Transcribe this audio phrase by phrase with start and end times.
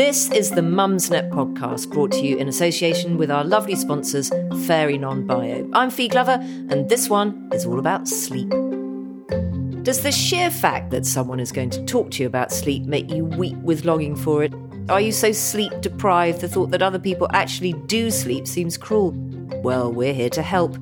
[0.00, 4.30] This is the Mumsnet podcast brought to you in association with our lovely sponsors,
[4.66, 5.68] Fairy Non Bio.
[5.74, 8.48] I'm Fi Glover, and this one is all about sleep.
[9.82, 13.10] Does the sheer fact that someone is going to talk to you about sleep make
[13.10, 14.54] you weep with longing for it?
[14.88, 19.12] Are you so sleep deprived the thought that other people actually do sleep seems cruel?
[19.62, 20.76] Well, we're here to help.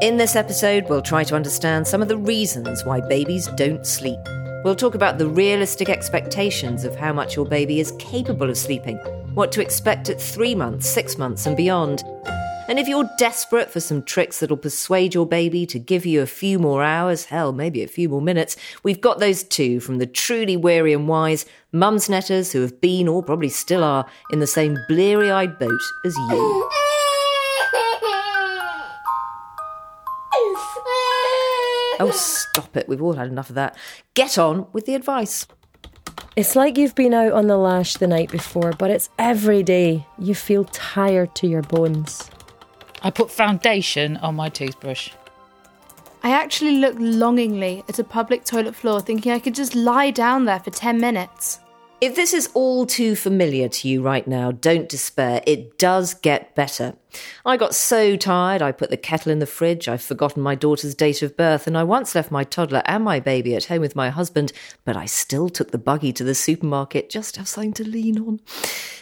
[0.00, 4.20] In this episode, we'll try to understand some of the reasons why babies don't sleep.
[4.64, 8.96] We'll talk about the realistic expectations of how much your baby is capable of sleeping,
[9.34, 12.02] what to expect at three months, six months, and beyond.
[12.66, 16.26] And if you're desperate for some tricks that'll persuade your baby to give you a
[16.26, 20.06] few more hours, hell, maybe a few more minutes, we've got those too from the
[20.06, 21.44] truly weary and wise
[21.74, 26.16] mumsnetters who have been, or probably still are, in the same bleary eyed boat as
[26.16, 26.70] you.
[32.00, 32.88] Oh, stop it.
[32.88, 33.76] We've all had enough of that.
[34.14, 35.46] Get on with the advice.
[36.36, 40.06] It's like you've been out on the lash the night before, but it's every day.
[40.18, 42.30] You feel tired to your bones.
[43.02, 45.10] I put foundation on my toothbrush.
[46.24, 50.46] I actually looked longingly at a public toilet floor, thinking I could just lie down
[50.46, 51.60] there for 10 minutes.
[52.00, 55.42] If this is all too familiar to you right now, don't despair.
[55.46, 56.96] It does get better.
[57.46, 60.96] I got so tired, I put the kettle in the fridge, I've forgotten my daughter's
[60.96, 63.94] date of birth, and I once left my toddler and my baby at home with
[63.94, 64.52] my husband,
[64.84, 68.18] but I still took the buggy to the supermarket just to have something to lean
[68.18, 68.40] on.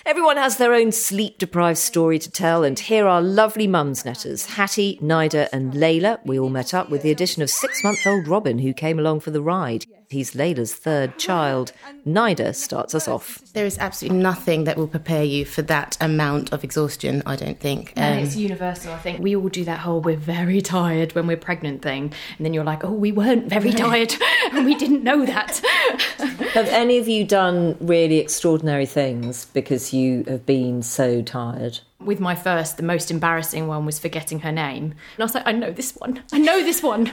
[0.05, 4.99] Everyone has their own sleep deprived story to tell, and here are lovely mumsnetters Hattie,
[5.03, 6.19] Nida, and Layla.
[6.27, 9.21] We all met up with the addition of six month old Robin, who came along
[9.21, 9.87] for the ride.
[10.13, 11.73] He's Layla's third child.
[12.07, 13.41] Nida starts us off.
[13.55, 17.59] There is absolutely nothing that will prepare you for that amount of exhaustion, I don't
[17.59, 17.95] think.
[17.97, 19.21] Um, it's universal, I think.
[19.21, 22.13] We all do that whole we're very tired when we're pregnant thing.
[22.37, 24.15] And then you're like, oh, we weren't very tired
[24.53, 25.59] and we didn't know that.
[26.53, 31.81] have any of you done really extraordinary things because you have been so tired?
[32.05, 34.85] with my first, the most embarrassing one was forgetting her name.
[34.85, 36.23] And I was like, I know this one.
[36.33, 37.13] I know this one.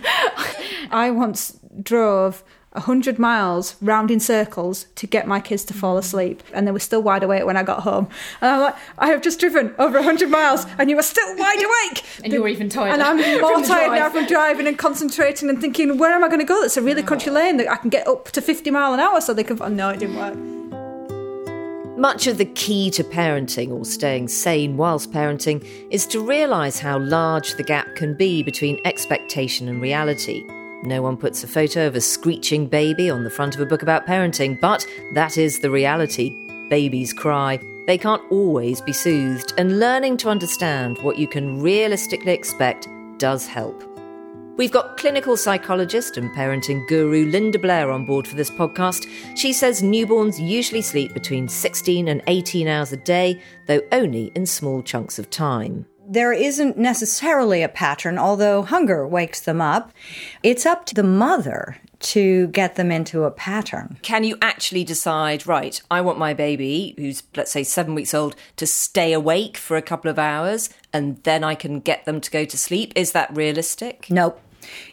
[0.91, 2.43] I once drove
[2.73, 6.43] 100 miles round in circles to get my kids to fall asleep.
[6.53, 8.07] And they were still wide awake when I got home.
[8.41, 11.57] And I'm like, I have just driven over 100 miles and you are still wide
[11.57, 12.03] awake.
[12.23, 12.93] and you're even tired.
[12.93, 16.39] And I'm more tired now from driving and concentrating and thinking, where am I going
[16.39, 16.61] to go?
[16.61, 19.19] That's a really country lane that I can get up to 50 mile an hour
[19.19, 19.59] so they can.
[19.61, 20.37] Oh, no, it didn't work.
[21.97, 26.97] Much of the key to parenting or staying sane whilst parenting is to realise how
[26.99, 30.45] large the gap can be between expectation and reality.
[30.83, 33.81] No one puts a photo of a screeching baby on the front of a book
[33.81, 36.29] about parenting, but that is the reality.
[36.69, 37.59] Babies cry.
[37.85, 43.45] They can't always be soothed, and learning to understand what you can realistically expect does
[43.45, 43.83] help.
[44.55, 49.07] We've got clinical psychologist and parenting guru Linda Blair on board for this podcast.
[49.37, 54.45] She says newborns usually sleep between 16 and 18 hours a day, though only in
[54.45, 59.91] small chunks of time there isn't necessarily a pattern, although hunger wakes them up.
[60.41, 63.99] It's up to the mother to get them into a pattern.
[64.01, 68.35] Can you actually decide, right, I want my baby, who's, let's say, seven weeks old,
[68.55, 72.31] to stay awake for a couple of hours and then I can get them to
[72.31, 72.91] go to sleep?
[72.95, 74.07] Is that realistic?
[74.09, 74.41] Nope.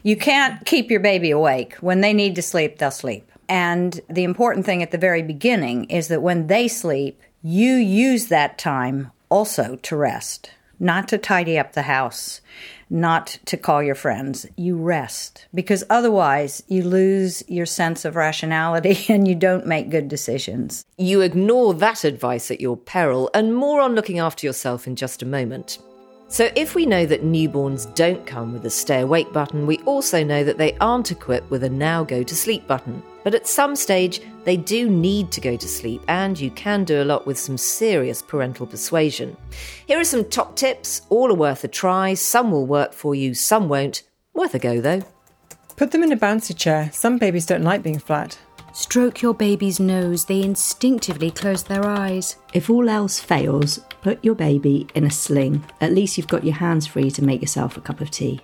[0.03, 1.75] You can't keep your baby awake.
[1.75, 3.31] When they need to sleep, they'll sleep.
[3.49, 8.27] And the important thing at the very beginning is that when they sleep, you use
[8.27, 12.41] that time also to rest not to tidy up the house,
[12.89, 14.45] not to call your friends.
[14.55, 20.07] You rest because otherwise you lose your sense of rationality and you don't make good
[20.07, 20.85] decisions.
[20.97, 25.21] You ignore that advice at your peril, and more on looking after yourself in just
[25.21, 25.79] a moment.
[26.29, 30.25] So, if we know that newborns don't come with a stay awake button, we also
[30.25, 33.01] know that they aren't equipped with a now go to sleep button.
[33.23, 37.01] But at some stage, they do need to go to sleep, and you can do
[37.01, 39.37] a lot with some serious parental persuasion.
[39.85, 42.13] Here are some top tips, all are worth a try.
[42.13, 44.03] Some will work for you, some won't.
[44.33, 45.03] Worth a go, though.
[45.77, 46.89] Put them in a bouncy chair.
[46.91, 48.37] Some babies don't like being flat.
[48.73, 52.35] Stroke your baby's nose, they instinctively close their eyes.
[52.53, 55.63] If all else fails, put your baby in a sling.
[55.81, 58.41] At least you've got your hands free to make yourself a cup of tea.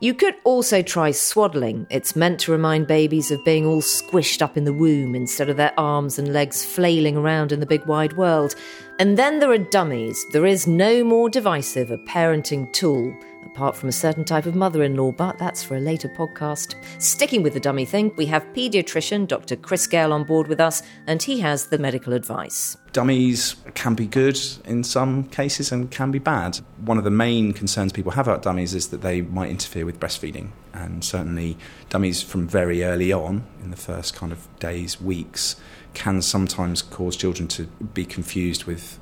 [0.00, 1.86] You could also try swaddling.
[1.88, 5.56] It's meant to remind babies of being all squished up in the womb instead of
[5.56, 8.54] their arms and legs flailing around in the big wide world.
[9.00, 10.24] And then there are dummies.
[10.30, 13.12] There is no more divisive a parenting tool
[13.44, 16.74] apart from a certain type of mother in law, but that's for a later podcast.
[17.00, 19.54] Sticking with the dummy thing, we have paediatrician Dr.
[19.56, 22.76] Chris Gale on board with us, and he has the medical advice.
[22.92, 26.60] Dummies can be good in some cases and can be bad.
[26.84, 30.00] One of the main concerns people have about dummies is that they might interfere with
[30.00, 30.50] breastfeeding.
[30.72, 31.56] And certainly,
[31.90, 35.56] dummies from very early on, in the first kind of days, weeks,
[35.94, 37.64] can sometimes cause children to
[37.94, 38.98] be confused with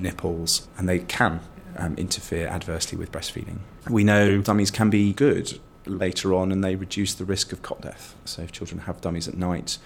[0.00, 1.40] nipples, and they can
[1.76, 3.58] um, interfere adversely with breastfeeding.
[3.88, 7.82] We know dummies can be good later on, and they reduce the risk of cot
[7.82, 8.14] death.
[8.24, 9.78] So, if children have dummies at night,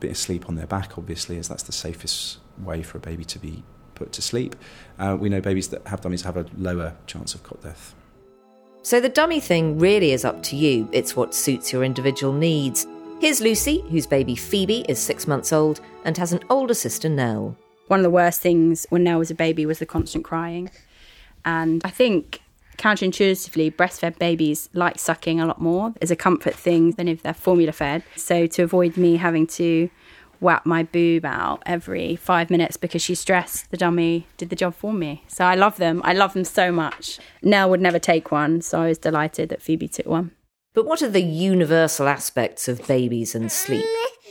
[0.00, 3.24] bit of sleep on their back, obviously, as that's the safest way for a baby
[3.24, 3.62] to be
[3.94, 4.56] put to sleep.
[4.98, 7.94] Uh, we know babies that have dummies have a lower chance of cot death.
[8.82, 10.88] So the dummy thing really is up to you.
[10.90, 12.84] It's what suits your individual needs.
[13.22, 17.56] Here's Lucy, whose baby Phoebe is six months old and has an older sister, Nell.
[17.86, 20.72] One of the worst things when Nell was a baby was the constant crying.
[21.44, 22.42] And I think
[22.78, 27.32] counterintuitively, breastfed babies like sucking a lot more as a comfort thing than if they're
[27.32, 28.02] formula fed.
[28.16, 29.88] So to avoid me having to
[30.40, 33.70] whap my boob out every five minutes because she's stressed.
[33.70, 35.22] The dummy did the job for me.
[35.28, 36.02] So I love them.
[36.04, 37.20] I love them so much.
[37.40, 40.32] Nell would never take one, so I was delighted that Phoebe took one.
[40.74, 43.84] But what are the universal aspects of babies and sleep?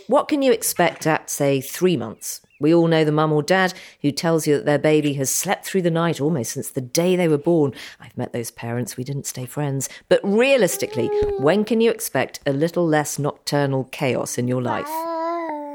[0.07, 2.41] What can you expect at, say, three months?
[2.59, 5.65] We all know the mum or dad who tells you that their baby has slept
[5.65, 7.73] through the night almost since the day they were born.
[7.99, 9.88] I've met those parents, we didn't stay friends.
[10.09, 11.07] But realistically,
[11.38, 14.89] when can you expect a little less nocturnal chaos in your life?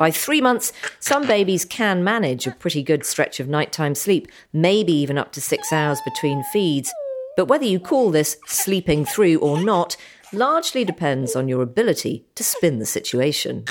[0.00, 4.92] By three months, some babies can manage a pretty good stretch of nighttime sleep, maybe
[4.92, 6.92] even up to six hours between feeds.
[7.36, 9.96] But whether you call this sleeping through or not
[10.36, 13.64] largely depends on your ability to spin the situation.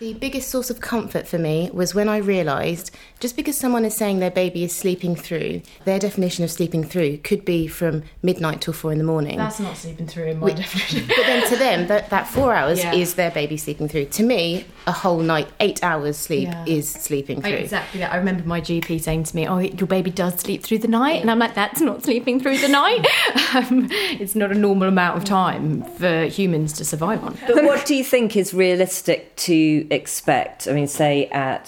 [0.00, 3.94] The biggest source of comfort for me was when I realised just because someone is
[3.94, 8.62] saying their baby is sleeping through, their definition of sleeping through could be from midnight
[8.62, 9.36] till four in the morning.
[9.36, 11.06] That's not sleeping through in my we, definition.
[11.06, 12.94] but then to them, that, that four hours yeah.
[12.94, 14.06] is their baby sleeping through.
[14.06, 16.64] To me, a whole night, eight hours sleep yeah.
[16.66, 17.50] is sleeping through.
[17.50, 18.10] Exactly that.
[18.10, 21.20] I remember my GP saying to me, "Oh, your baby does sleep through the night,"
[21.20, 23.06] and I'm like, "That's not sleeping through the night.
[23.54, 23.88] um,
[24.18, 27.94] it's not a normal amount of time for humans to survive on." But what do
[27.94, 30.68] you think is realistic to expect?
[30.68, 31.66] I mean, say at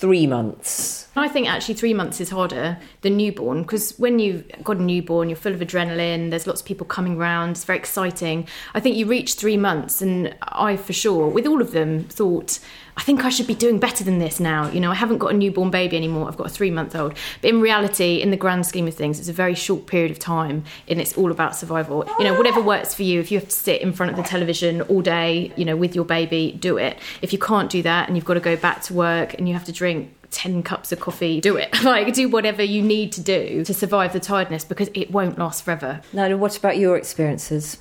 [0.00, 1.08] three months.
[1.14, 5.28] I think actually three months is harder than newborn because when you've got a newborn,
[5.28, 8.48] you're full of adrenaline, there's lots of people coming around, it's very exciting.
[8.74, 12.58] I think you reach three months, and I for sure, with all of them, thought,
[13.00, 14.70] I think I should be doing better than this now.
[14.70, 17.14] You know, I haven't got a newborn baby anymore, I've got a three month old.
[17.40, 20.18] But in reality, in the grand scheme of things, it's a very short period of
[20.18, 22.06] time and it's all about survival.
[22.18, 24.22] You know, whatever works for you, if you have to sit in front of the
[24.22, 26.98] television all day, you know, with your baby, do it.
[27.22, 29.54] If you can't do that and you've got to go back to work and you
[29.54, 31.70] have to drink 10 cups of coffee, do it.
[31.82, 35.64] like, do whatever you need to do to survive the tiredness because it won't last
[35.64, 36.02] forever.
[36.12, 37.78] Now, what about your experiences?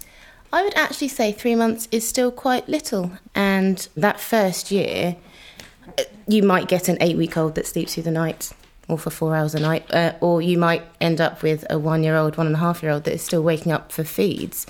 [0.52, 3.12] I would actually say three months is still quite little.
[3.36, 5.16] And that first year,
[5.98, 8.52] uh, you might get an eight week old that sleeps through the night
[8.88, 12.04] or for four hours a night, uh, or you might end up with a one
[12.04, 14.66] year old, one and a half year old that is still waking up for feeds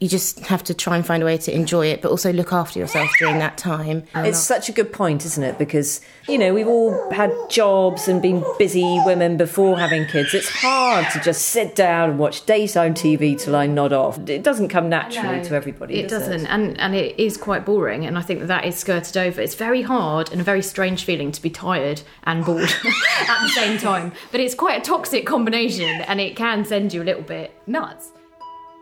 [0.00, 2.54] you just have to try and find a way to enjoy it, but also look
[2.54, 4.02] after yourself during that time.
[4.14, 5.58] It's such a good point, isn't it?
[5.58, 10.32] Because, you know, we've all had jobs and been busy women before having kids.
[10.32, 14.18] It's hard to just sit down and watch daytime TV till I nod off.
[14.26, 15.96] It doesn't come naturally to everybody.
[15.96, 16.46] It does doesn't.
[16.46, 16.50] It?
[16.50, 18.06] And, and it is quite boring.
[18.06, 19.38] And I think that, that is skirted over.
[19.42, 22.62] It's very hard and a very strange feeling to be tired and bored
[23.28, 24.12] at the same time.
[24.32, 28.12] But it's quite a toxic combination and it can send you a little bit nuts.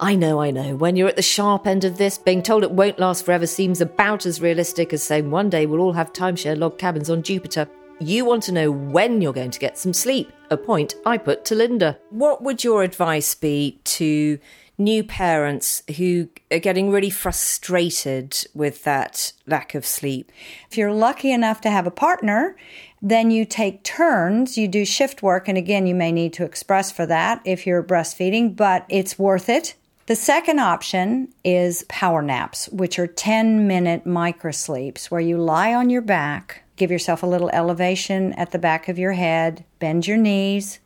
[0.01, 0.77] I know, I know.
[0.77, 3.81] When you're at the sharp end of this, being told it won't last forever seems
[3.81, 7.69] about as realistic as saying one day we'll all have timeshare log cabins on Jupiter.
[7.99, 11.45] You want to know when you're going to get some sleep, a point I put
[11.47, 11.99] to Linda.
[12.11, 14.39] What would your advice be to
[14.81, 20.31] new parents who are getting really frustrated with that lack of sleep?
[20.71, 22.57] If you're lucky enough to have a partner,
[23.03, 26.93] then you take turns, you do shift work, and again, you may need to express
[26.93, 29.75] for that if you're breastfeeding, but it's worth it
[30.09, 35.75] the second option is power naps, which are 10 minute micro sleeps where you lie
[35.75, 40.07] on your back, give yourself a little elevation at the back of your head, bend
[40.07, 40.79] your knees,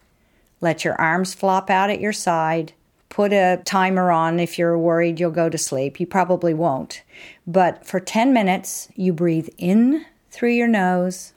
[0.61, 2.73] let your arms flop out at your side,
[3.11, 6.00] put a timer on if you're worried you'll go to sleep.
[6.00, 7.05] You probably won't.
[7.47, 11.33] But for 10 minutes, you breathe in through your nose,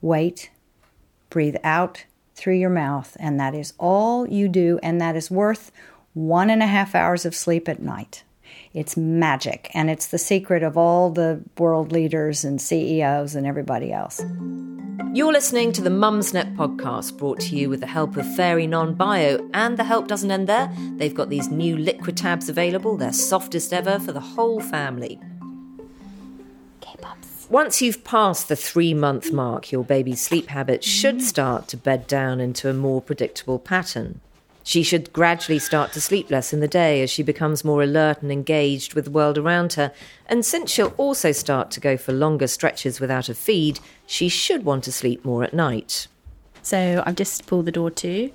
[0.00, 0.50] wait,
[1.30, 5.70] breathe out through your mouth, and that is all you do, and that is worth
[6.16, 8.24] one and a half hours of sleep at night.
[8.72, 13.92] It's magic, and it's the secret of all the world leaders and CEOs and everybody
[13.92, 14.24] else.
[15.12, 18.94] You're listening to the Mumsnet podcast, brought to you with the help of Fairy Non
[18.94, 19.46] Bio.
[19.52, 20.74] And the help doesn't end there.
[20.96, 25.20] They've got these new liquid tabs available, They're softest ever for the whole family.
[27.50, 32.06] Once you've passed the three month mark, your baby's sleep habits should start to bed
[32.06, 34.20] down into a more predictable pattern.
[34.66, 38.20] She should gradually start to sleep less in the day as she becomes more alert
[38.20, 39.92] and engaged with the world around her.
[40.26, 44.64] And since she'll also start to go for longer stretches without a feed, she should
[44.64, 46.08] want to sleep more at night.
[46.62, 48.32] So I've just pulled the door to,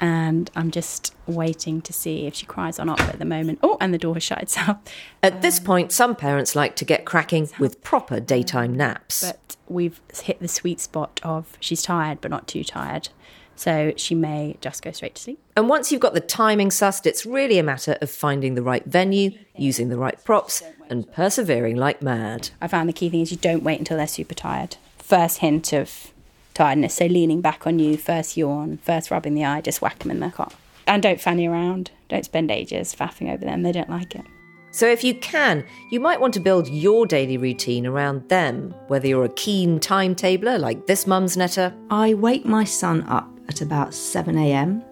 [0.00, 2.98] and I'm just waiting to see if she cries or not.
[2.98, 4.78] But at the moment, oh, and the door has shut itself.
[5.22, 9.22] At this point, some parents like to get cracking with proper daytime naps.
[9.22, 13.10] But we've hit the sweet spot of she's tired but not too tired.
[13.56, 15.40] So she may just go straight to sleep.
[15.56, 18.84] And once you've got the timing sussed, it's really a matter of finding the right
[18.84, 22.50] venue, using the right props, and persevering like mad.
[22.60, 24.76] I found the key thing is you don't wait until they're super tired.
[24.98, 26.12] First hint of
[26.54, 30.10] tiredness, so leaning back on you, first yawn, first rubbing the eye, just whack them
[30.10, 30.54] in the cot.
[30.86, 31.90] And don't fanny around.
[32.08, 33.62] Don't spend ages faffing over them.
[33.62, 34.24] They don't like it.
[34.70, 39.06] So, if you can, you might want to build your daily routine around them, whether
[39.06, 41.72] you're a keen timetabler like this Mumsnetter.
[41.90, 44.82] I wake my son up at about 7am.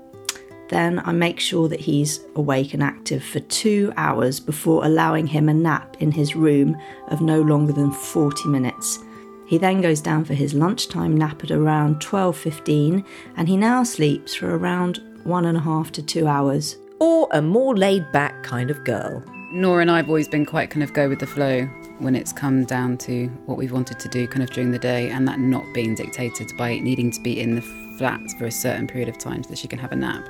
[0.68, 5.48] Then I make sure that he's awake and active for two hours before allowing him
[5.48, 6.76] a nap in his room
[7.08, 8.98] of no longer than 40 minutes.
[9.46, 13.04] He then goes down for his lunchtime nap at around 12.15
[13.36, 16.78] and he now sleeps for around one and a half to two hours.
[17.00, 19.22] Or a more laid back kind of girl.
[19.52, 21.66] Nora and I have always been quite kind of go with the flow
[21.98, 25.10] when it's come down to what we've wanted to do kind of during the day
[25.10, 28.86] and that not being dictated by needing to be in the flats for a certain
[28.86, 30.28] period of time so that she can have a nap.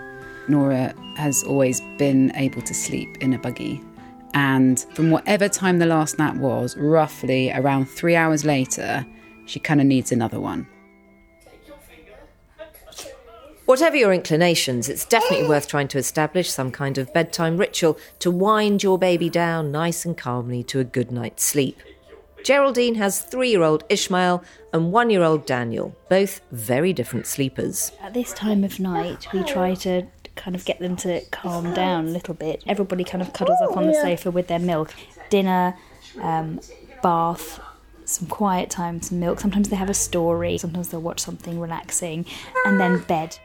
[0.49, 3.81] Nora has always been able to sleep in a buggy.
[4.35, 9.07] And from whatever time the last nap was, roughly around three hours later,
[9.47, 10.66] she kind of needs another one.
[13.64, 18.31] Whatever your inclinations, it's definitely worth trying to establish some kind of bedtime ritual to
[18.31, 21.78] wind your baby down nice and calmly to a good night's sleep.
[22.44, 27.92] Geraldine has three year old Ishmael and one year old Daniel, both very different sleepers.
[28.00, 32.06] At this time of night, we try to kind of get them to calm down
[32.06, 32.62] a little bit.
[32.66, 34.94] Everybody kind of cuddles up on the sofa with their milk.
[35.30, 35.76] Dinner,
[36.20, 36.61] um,
[37.02, 37.61] bath,
[38.04, 39.40] some quiet time, some milk.
[39.40, 42.26] Sometimes they have a story, sometimes they'll watch something relaxing,
[42.64, 43.38] and then bed.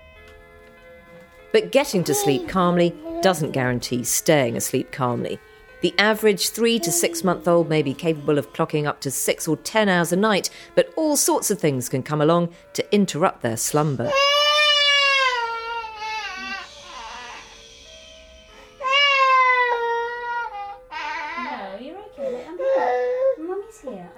[1.52, 5.40] But getting to sleep calmly doesn't guarantee staying asleep calmly.
[5.82, 9.48] The average three to six month old may be capable of clocking up to six
[9.48, 13.42] or ten hours a night, but all sorts of things can come along to interrupt
[13.44, 14.12] their slumber.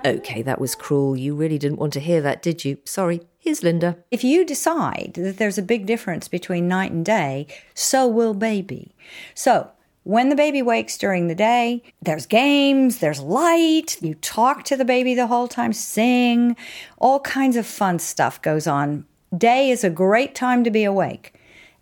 [0.05, 1.17] Okay, that was cruel.
[1.17, 2.77] You really didn't want to hear that, did you?
[2.85, 3.21] Sorry.
[3.37, 3.97] Here's Linda.
[4.11, 8.95] If you decide that there's a big difference between night and day, so will baby.
[9.35, 9.71] So,
[10.03, 14.85] when the baby wakes during the day, there's games, there's light, you talk to the
[14.85, 16.55] baby the whole time, sing,
[16.97, 19.05] all kinds of fun stuff goes on.
[19.37, 21.35] Day is a great time to be awake.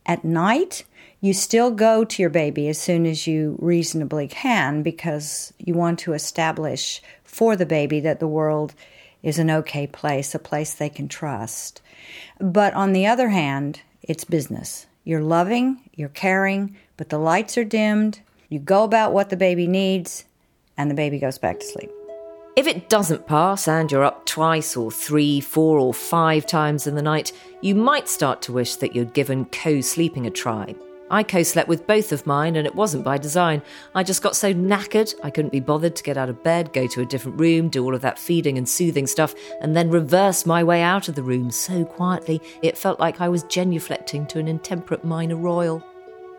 [0.06, 0.84] At night,
[1.22, 6.00] you still go to your baby as soon as you reasonably can because you want
[6.00, 8.74] to establish for the baby that the world
[9.24, 11.82] is an okay place, a place they can trust.
[12.40, 14.86] But on the other hand, it's business.
[15.04, 18.20] You're loving, you're caring, but the lights are dimmed.
[18.50, 20.26] You go about what the baby needs,
[20.78, 21.92] and the baby goes back to sleep.
[22.58, 26.96] If it doesn't pass and you're up twice or three, four, or five times in
[26.96, 30.74] the night, you might start to wish that you'd given co sleeping a try.
[31.12, 33.62] I co slept with both of mine, and it wasn't by design.
[33.94, 36.88] I just got so knackered, I couldn't be bothered to get out of bed, go
[36.88, 40.46] to a different room, do all of that feeding and soothing stuff, and then reverse
[40.46, 44.40] my way out of the room so quietly it felt like I was genuflecting to
[44.40, 45.84] an intemperate minor royal.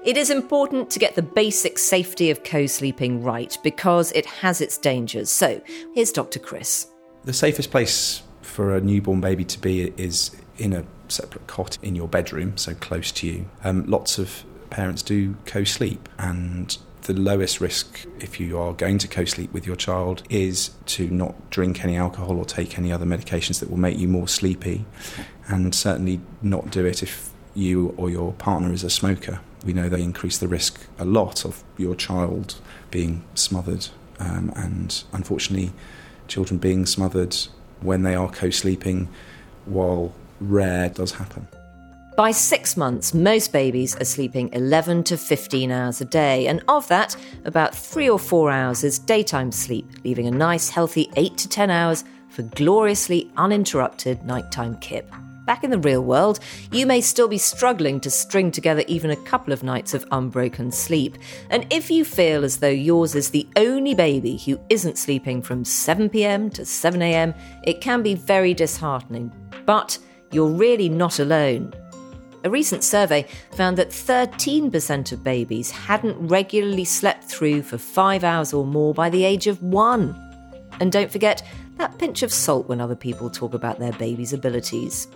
[0.08, 4.62] It is important to get the basic safety of co sleeping right because it has
[4.62, 5.30] its dangers.
[5.30, 5.60] So,
[5.94, 6.38] here's Dr.
[6.38, 6.86] Chris.
[7.24, 11.94] The safest place for a newborn baby to be is in a separate cot in
[11.94, 13.50] your bedroom, so close to you.
[13.64, 18.96] Um, lots of parents do co sleep, and the lowest risk if you are going
[18.96, 22.90] to co sleep with your child is to not drink any alcohol or take any
[22.90, 24.86] other medications that will make you more sleepy,
[25.48, 29.40] and certainly not do it if you or your partner is a smoker.
[29.64, 32.56] We know they increase the risk a lot of your child
[32.90, 33.88] being smothered,
[34.18, 35.72] um, and unfortunately,
[36.28, 37.36] children being smothered
[37.80, 39.08] when they are co sleeping,
[39.64, 41.48] while rare, does happen.
[42.16, 46.88] By six months, most babies are sleeping 11 to 15 hours a day, and of
[46.88, 51.48] that, about three or four hours is daytime sleep, leaving a nice, healthy 8 to
[51.48, 55.12] 10 hours for gloriously uninterrupted nighttime kip.
[55.48, 56.40] Back in the real world,
[56.72, 60.70] you may still be struggling to string together even a couple of nights of unbroken
[60.70, 61.16] sleep.
[61.48, 65.64] And if you feel as though yours is the only baby who isn't sleeping from
[65.64, 69.32] 7pm to 7am, it can be very disheartening.
[69.64, 69.98] But
[70.32, 71.72] you're really not alone.
[72.44, 78.52] A recent survey found that 13% of babies hadn't regularly slept through for five hours
[78.52, 80.14] or more by the age of one.
[80.78, 81.42] And don't forget
[81.78, 85.08] that pinch of salt when other people talk about their baby's abilities.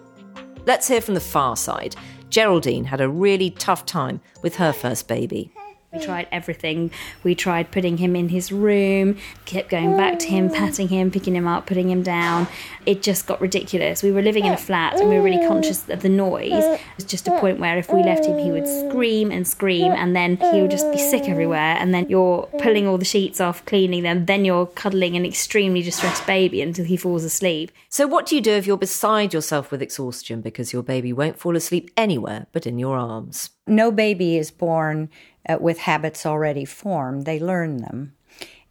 [0.65, 1.97] Let's hear from the far side.
[2.31, 5.53] Geraldine had a really tough time with her first baby.
[5.93, 6.05] We mm.
[6.05, 6.91] tried everything.
[7.23, 10.55] We tried putting him in his room, kept going back to him, mm.
[10.55, 12.49] patting him, picking him up, putting him down.
[12.87, 14.03] It just got ridiculous.
[14.03, 14.61] We were living in a mm.
[14.61, 16.53] flat and we were really conscious of the noise.
[16.53, 19.93] It was just a point where if we left him, he would scream and scream,
[19.93, 21.77] and then he would just be sick everywhere.
[21.79, 25.83] And then you're pulling all the sheets off, cleaning them, then you're cuddling an extremely
[25.83, 27.71] distressed baby until he falls asleep.
[27.91, 31.39] So, what do you do if you're beside yourself with exhaustion because your baby won't
[31.39, 33.51] fall asleep anywhere but in your arms?
[33.67, 35.09] No baby is born
[35.49, 38.15] uh, with habits already formed, they learn them.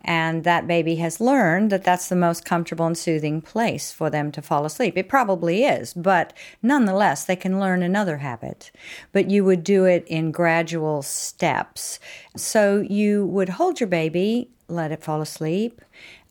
[0.03, 4.31] And that baby has learned that that's the most comfortable and soothing place for them
[4.31, 4.97] to fall asleep.
[4.97, 8.71] It probably is, but nonetheless, they can learn another habit.
[9.11, 11.99] But you would do it in gradual steps.
[12.35, 15.81] So you would hold your baby, let it fall asleep.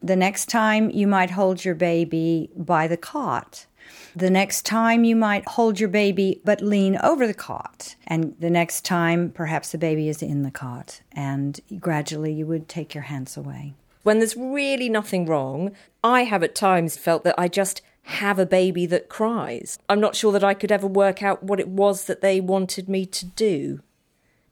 [0.03, 3.67] The next time, you might hold your baby by the cot
[4.15, 7.97] the next time, you might hold your baby but lean over the cot.
[8.07, 11.01] And the next time, perhaps the baby is in the cot.
[11.13, 13.75] And gradually, you would take your hands away.
[14.03, 18.47] When there's really nothing wrong, I have at times felt that I just have a
[18.47, 19.79] baby that cries.
[19.89, 22.89] I'm not sure that I could ever work out what it was that they wanted
[22.89, 23.81] me to do.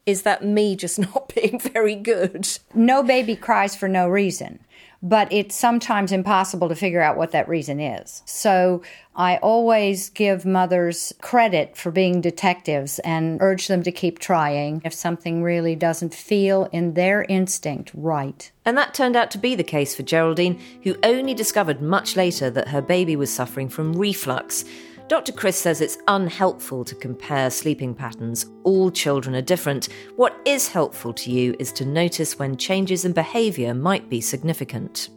[0.09, 2.49] Is that me just not being very good?
[2.75, 4.61] No baby cries for no reason
[5.03, 8.23] but it's sometimes impossible to figure out what that reason is.
[8.27, 8.83] So
[9.15, 14.93] I always give mothers credit for being detectives and urge them to keep trying if
[14.93, 18.51] something really doesn't feel in their instinct right.
[18.65, 22.51] And that turned out to be the case for Geraldine, who only discovered much later
[22.51, 24.65] that her baby was suffering from reflux.
[25.09, 25.33] Dr.
[25.33, 28.45] Chris says it's unhelpful to compare sleeping patterns.
[28.65, 29.89] All children are different.
[30.17, 35.09] What is helpful to you is to notice when changes in behaviour might be significant.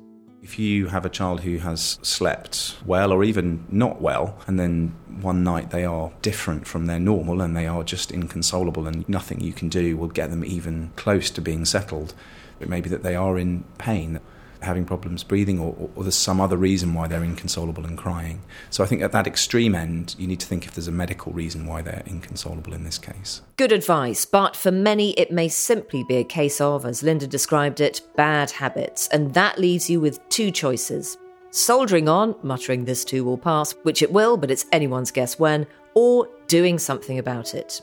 [0.42, 4.96] If you have a child who has slept well or even not well, and then
[5.20, 9.42] one night they are different from their normal and they are just inconsolable, and nothing
[9.42, 12.14] you can do will get them even close to being settled,
[12.62, 14.22] it may be that they are in pain
[14.62, 18.42] having problems breathing, or, or, there's some other reason why they're inconsolable and crying.
[18.70, 21.32] So I think at that extreme end, you need to think if there's a medical
[21.32, 23.42] reason why they're inconsolable in this case.
[23.58, 27.82] Good advice, but for many, it may simply be a case of, as Linda described
[27.82, 31.18] it, bad habits, and that leaves you with two choices.
[31.50, 35.68] Soldiering on, muttering this too will pass, which it will, but it's anyone's guess when,
[35.96, 37.82] or doing something about it.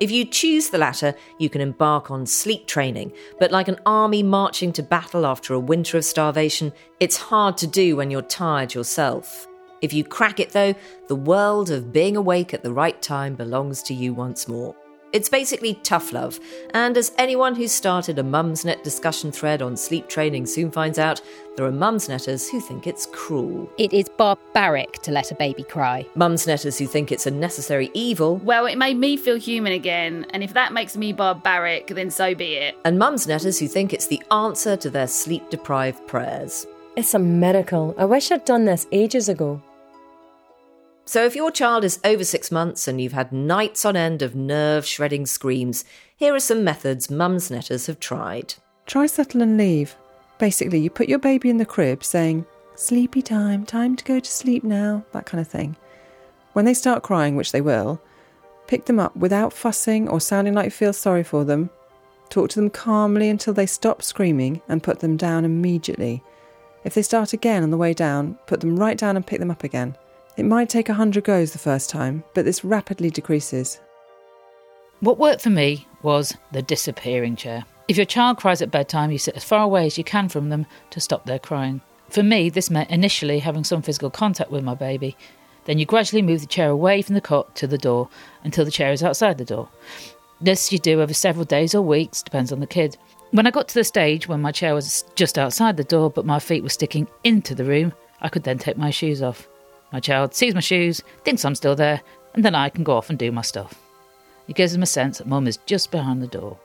[0.00, 4.22] If you choose the latter, you can embark on sleep training, but like an army
[4.24, 8.74] marching to battle after a winter of starvation, it's hard to do when you're tired
[8.74, 9.46] yourself.
[9.82, 10.74] If you crack it though,
[11.08, 14.74] the world of being awake at the right time belongs to you once more.
[15.14, 20.08] It's basically tough love, and as anyone who's started a Mumsnet discussion thread on sleep
[20.08, 21.20] training soon finds out,
[21.56, 23.70] there are Mumsnetters who think it's cruel.
[23.78, 26.04] It is barbaric to let a baby cry.
[26.16, 28.38] Mumsnetters who think it's a necessary evil.
[28.38, 32.34] Well, it made me feel human again, and if that makes me barbaric, then so
[32.34, 32.76] be it.
[32.84, 36.66] And Mumsnetters who think it's the answer to their sleep deprived prayers.
[36.96, 37.94] It's a miracle.
[37.96, 39.62] I wish I'd done this ages ago.
[41.06, 44.34] So, if your child is over six months and you've had nights on end of
[44.34, 45.84] nerve shredding screams,
[46.16, 48.54] here are some methods Mumsnetters have tried.
[48.86, 49.96] Try settle and leave.
[50.38, 54.30] Basically, you put your baby in the crib saying, sleepy time, time to go to
[54.30, 55.76] sleep now, that kind of thing.
[56.54, 58.00] When they start crying, which they will,
[58.66, 61.68] pick them up without fussing or sounding like you feel sorry for them.
[62.30, 66.22] Talk to them calmly until they stop screaming and put them down immediately.
[66.84, 69.50] If they start again on the way down, put them right down and pick them
[69.50, 69.96] up again.
[70.36, 73.80] It might take a hundred goes the first time, but this rapidly decreases.
[75.00, 77.64] What worked for me was the disappearing chair.
[77.86, 80.48] If your child cries at bedtime, you sit as far away as you can from
[80.48, 81.82] them to stop their crying.
[82.08, 85.16] For me, this meant initially having some physical contact with my baby.
[85.66, 88.08] Then you gradually move the chair away from the cot to the door
[88.42, 89.68] until the chair is outside the door.
[90.40, 92.96] This you do over several days or weeks, depends on the kid.
[93.30, 96.26] When I got to the stage when my chair was just outside the door but
[96.26, 99.48] my feet were sticking into the room, I could then take my shoes off.
[99.94, 102.00] My child sees my shoes, thinks I'm still there,
[102.34, 103.80] and then I can go off and do my stuff.
[104.48, 106.58] It gives them a sense that mum is just behind the door.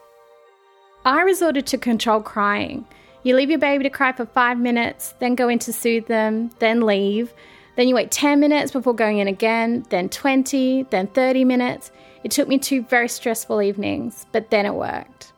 [1.05, 2.87] I resorted to controlled crying.
[3.21, 6.49] You leave your baby to cry for five minutes, then go in to soothe them,
[6.57, 7.31] then leave.
[7.75, 11.91] Then you wait 10 minutes before going in again, then 20, then 30 minutes.
[12.23, 15.33] It took me two very stressful evenings, but then it worked.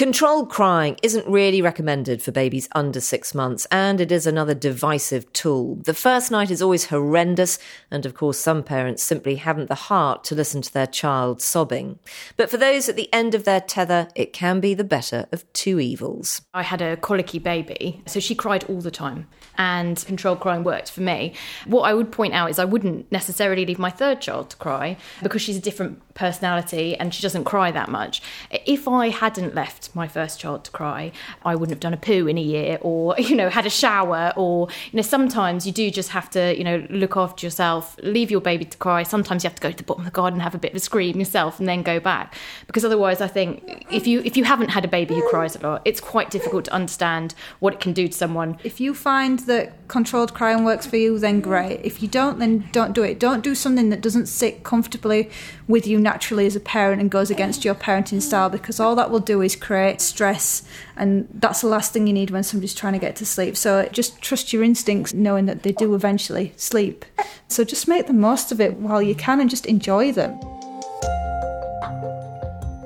[0.00, 5.30] Controlled crying isn't really recommended for babies under six months, and it is another divisive
[5.34, 5.74] tool.
[5.84, 7.58] The first night is always horrendous,
[7.90, 11.98] and of course, some parents simply haven't the heart to listen to their child sobbing.
[12.38, 15.44] But for those at the end of their tether, it can be the better of
[15.52, 16.40] two evils.
[16.54, 20.90] I had a colicky baby, so she cried all the time, and controlled crying worked
[20.90, 21.34] for me.
[21.66, 24.96] What I would point out is I wouldn't necessarily leave my third child to cry
[25.22, 28.20] because she's a different personality and she doesn't cry that much.
[28.50, 32.26] If I hadn't left my first child to cry, I wouldn't have done a poo
[32.26, 35.90] in a year or, you know, had a shower or, you know, sometimes you do
[35.90, 39.02] just have to, you know, look after yourself, leave your baby to cry.
[39.02, 40.76] Sometimes you have to go to the bottom of the garden, have a bit of
[40.76, 42.34] a scream yourself and then go back.
[42.66, 45.60] Because otherwise I think if you if you haven't had a baby who cries a
[45.60, 48.58] lot, it's quite difficult to understand what it can do to someone.
[48.62, 51.80] If you find that controlled crying works for you, then great.
[51.82, 53.18] If you don't, then don't do it.
[53.18, 55.30] Don't do something that doesn't sit comfortably
[55.66, 59.12] with you naturally as a parent and goes against your parenting style because all that
[59.12, 60.64] will do is create stress
[60.96, 63.56] and that's the last thing you need when somebody's trying to get to sleep.
[63.56, 67.04] So just trust your instincts knowing that they do eventually sleep.
[67.46, 70.32] So just make the most of it while you can and just enjoy them.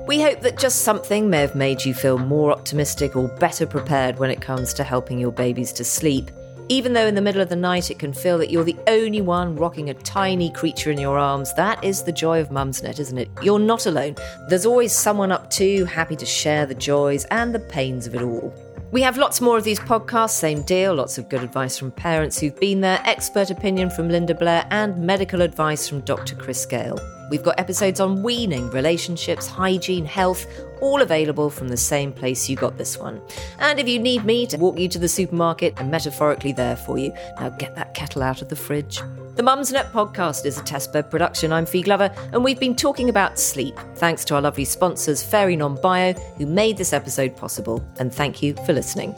[0.05, 4.19] We hope that just something may have made you feel more optimistic or better prepared
[4.19, 6.29] when it comes to helping your babies to sleep.
[6.67, 9.21] Even though in the middle of the night it can feel that you're the only
[9.21, 13.17] one rocking a tiny creature in your arms, that is the joy of Mumsnet, isn't
[13.17, 13.29] it?
[13.43, 14.15] You're not alone.
[14.49, 18.23] There's always someone up to, happy to share the joys and the pains of it
[18.23, 18.53] all.
[18.91, 22.39] We have lots more of these podcasts, same deal, lots of good advice from parents
[22.39, 26.35] who've been there, expert opinion from Linda Blair, and medical advice from Dr.
[26.35, 26.97] Chris Gale.
[27.29, 30.45] We've got episodes on weaning, relationships, hygiene, health,
[30.81, 33.21] all available from the same place you got this one.
[33.59, 36.97] And if you need me to walk you to the supermarket, I'm metaphorically there for
[36.97, 37.13] you.
[37.39, 39.01] Now get that kettle out of the fridge.
[39.35, 41.51] The Mumsnet podcast is a testbed production.
[41.51, 43.77] I'm Fi Glover, and we've been talking about sleep.
[43.95, 47.85] Thanks to our lovely sponsors, Fairy Non Bio, who made this episode possible.
[47.99, 49.13] And thank you for listening.